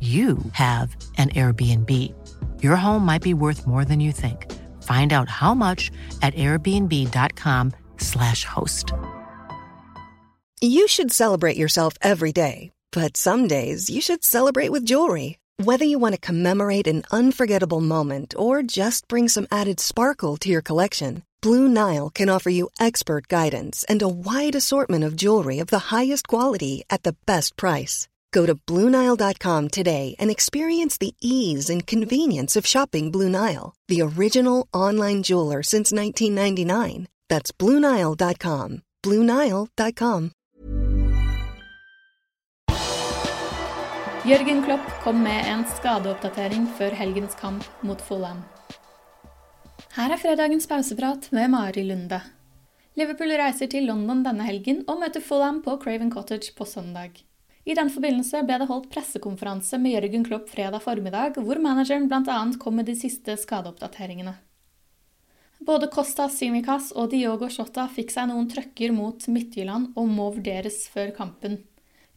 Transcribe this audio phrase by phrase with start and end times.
[0.00, 1.90] you have an Airbnb.
[2.62, 4.52] Your home might be worth more than you think.
[4.82, 5.90] Find out how much
[6.20, 8.92] at airbnb.com/slash host.
[10.60, 15.38] You should celebrate yourself every day, but some days you should celebrate with jewelry.
[15.62, 20.50] Whether you want to commemorate an unforgettable moment or just bring some added sparkle to
[20.50, 25.58] your collection, Blue Nile can offer you expert guidance and a wide assortment of jewelry
[25.58, 28.06] of the highest quality at the best price.
[28.36, 34.02] Go to BlueNile.com today and experience the ease and convenience of shopping Blue Nile, the
[34.02, 37.06] original online jeweler since 1999.
[37.30, 38.82] That's BlueNile.com.
[39.02, 40.30] BlueNile.com.
[44.26, 48.42] Jørgen Klopp kom med en skadeoppdatering før helgens kamp mot Fulham.
[49.96, 52.20] Her er fredagens pauseprat med Mari Lunde.
[52.94, 57.22] Liverpool reiser til London denne helgen og møter Fulham på Craven Cottage på søndag.
[57.66, 62.36] I den forbindelse ble det holdt pressekonferanse med Jørgen Klopp fredag formiddag, hvor manageren bl.a.
[62.62, 64.36] kom med de siste skadeoppdateringene.
[65.66, 70.84] Både Costa Simicas og Diogo Shota fikk seg noen trøkker mot Midtjylland og må vurderes
[70.92, 71.64] før kampen.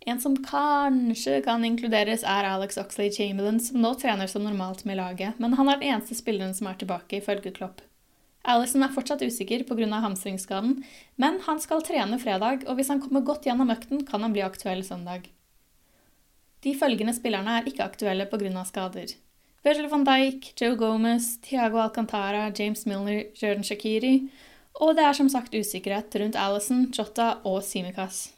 [0.05, 4.99] En som kanskje kan inkluderes, er Alex Oxley Chamberlain, som nå trener som normalt med
[5.01, 7.81] laget, men han er den eneste spilleren som er tilbake, ifølge Klopp.
[8.45, 9.89] Alison er fortsatt usikker pga.
[10.05, 10.85] hamstringsskaden,
[11.17, 14.45] men han skal trene fredag, og hvis han kommer godt gjennom økten, kan han bli
[14.45, 15.27] aktuell søndag.
[16.63, 18.63] De følgende spillerne er ikke aktuelle pga.
[18.65, 19.15] skader.
[19.63, 24.29] Virgil van Dijk, Joe Gomez, Thiago Alcantara, James Milner, Jordan Shakiri,
[24.79, 28.29] og det er som sagt usikkerhet rundt Alison, Jota og Simikaz.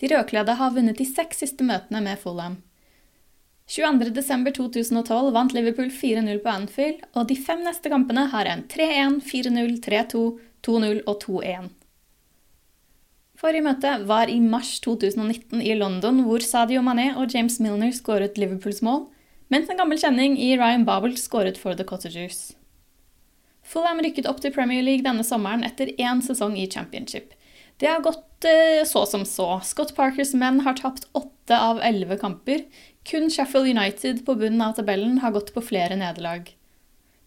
[0.00, 2.60] De rødkledde har vunnet de seks siste møtene med Fulham.
[3.70, 9.76] 22.12.2012 vant Liverpool 4-0 på Anfield, og de fem neste kampene har en 3-1, 4-0,
[9.84, 10.22] 3-2,
[10.66, 11.68] 2-0 og 2-1.
[13.40, 18.36] Forrige møte var i mars 2019 i London, hvor Sadio Mané og James Milner skåret
[18.36, 19.06] Liverpools mål,
[19.48, 22.50] mens en gammel kjenning i Ryan Babel skåret for The Cottagers.
[23.64, 27.32] Fulham rykket opp til Premier League denne sommeren etter én sesong i Championship.
[27.80, 29.48] Det har gått eh, så som så.
[29.64, 32.66] Scott Parkers menn har tapt åtte av elleve kamper.
[33.08, 36.50] Kun Sheffield United på bunnen av tabellen har gått på flere nederlag.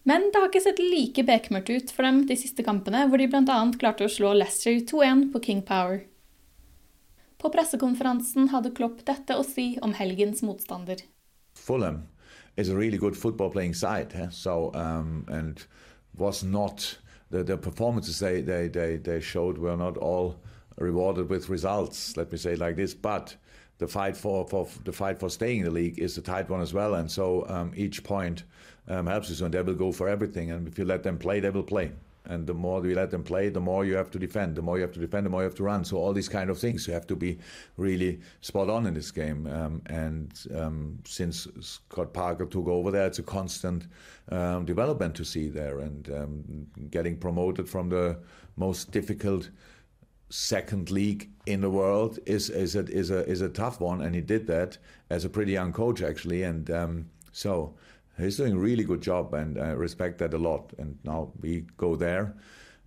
[0.04, 3.28] Men det har ikke sett like bekmørkt ut for dem de siste kampene, hvor de
[3.32, 3.60] bl.a.
[3.80, 6.02] klarte å slå Leicester 2-1 på King Power.
[7.40, 11.00] På pressekonferansen hadde Klopp dette å si om helgens motstander.
[11.56, 12.02] Fulham
[12.56, 14.28] is a really good football playing side, eh?
[14.30, 15.64] so um, and
[16.16, 16.98] was not
[17.30, 20.36] the, the performances they, they, they, showed were not all
[20.76, 22.16] rewarded with results.
[22.16, 23.36] Let me say like this, but
[23.78, 26.60] the fight for, for the fight for staying in the league is a tight one
[26.60, 28.44] as well, and so um, each point
[28.88, 29.34] um, helps you.
[29.34, 31.92] So they will go for everything, and if you let them play, they will play.
[32.26, 34.56] And the more you let them play, the more you have to defend.
[34.56, 35.84] The more you have to defend, the more you have to run.
[35.84, 37.38] So all these kind of things, you have to be
[37.76, 39.46] really spot on in this game.
[39.46, 43.88] Um, and um, since Scott Parker took over there, it's a constant
[44.30, 48.18] um, development to see there, and um, getting promoted from the
[48.56, 49.50] most difficult
[50.34, 54.14] second league in the world is is a is a is a tough one, and
[54.14, 54.78] he did that
[55.08, 57.74] as a pretty young coach actually, and um, so
[58.18, 60.72] he's doing a really good job, and I respect that a lot.
[60.78, 62.34] And now we go there,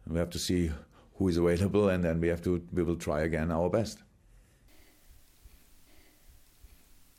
[0.03, 0.71] and we have to see
[1.15, 4.03] who is available, and then we have to we will try again our best.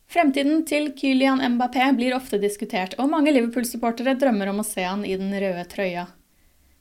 [0.08, 5.04] Fremtiden til Kylian Mbappé blir ofte diskutert, og mange Liverpool-supportere drømmer om å se han
[5.04, 6.06] i den røde trøya.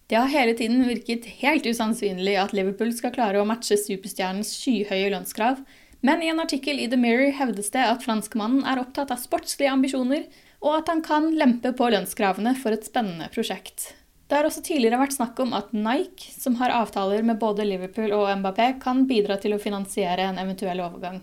[0.08, 5.12] Det har hele tiden virket helt usannsynlig at Liverpool skal klare å matche superstjernens skyhøye
[5.12, 5.60] lønnskrav,
[6.00, 9.74] men i en artikkel i The Mirror hevdes det at franskmannen er opptatt av sportslige
[9.74, 10.28] ambisjoner
[10.64, 13.92] og at han kan lempe på lønnskravene for et spennende prosjekt.
[14.28, 18.12] Det har også tidligere vært snakk om at Nike, som har avtaler med både Liverpool
[18.16, 21.22] og Mbappé, kan bidra til å finansiere en eventuell overgang.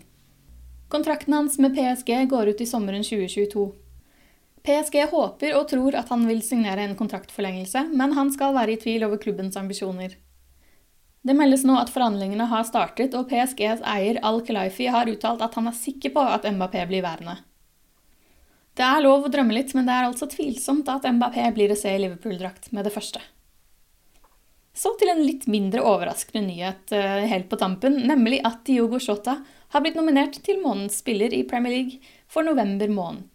[0.92, 3.66] Kontrakten hans med PSG går ut i sommeren 2022.
[4.64, 8.78] PSG håper og tror at han vil signere en kontraktforlengelse, men han skal være i
[8.80, 10.14] tvil over klubbens ambisjoner.
[11.24, 15.68] Det meldes nå at forhandlingene har startet, og PSGs eier Al-Khelaifi har uttalt at han
[15.68, 17.38] er sikker på at Mbappé blir værende.
[18.74, 21.78] Det er lov å drømme litt, men det er altså tvilsomt at Mbappé blir å
[21.78, 23.20] se i Liverpool-drakt med det første.
[24.74, 29.38] Så til en litt mindre overraskende nyhet uh, helt på tampen, nemlig at Diogo Shota
[29.70, 33.33] har blitt nominert til månedens spiller i Premier League for november måned.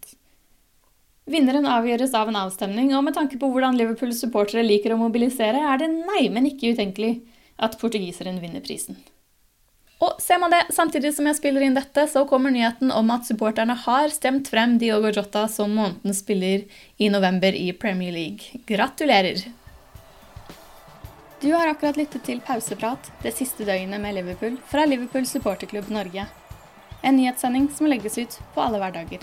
[1.30, 5.60] Vinneren avgjøres av en avstemning, og med tanke på hvordan Liverpools supportere liker å mobilisere,
[5.62, 7.20] er det nei, men ikke utenkelig
[7.62, 8.98] at portugiseren vinner prisen.
[10.00, 13.28] Og ser man det samtidig som jeg spiller inn dette, så kommer nyheten om at
[13.28, 16.64] supporterne har stemt frem Diogo Jota som månedens spiller
[16.96, 18.62] i november i Premier League.
[18.66, 19.44] Gratulerer!
[21.40, 26.26] Du har akkurat lyttet til Pauseprat, det siste døgnet med Liverpool fra Liverpool supporterklubb Norge.
[27.04, 29.22] En nyhetssending som legges ut på alle hverdager.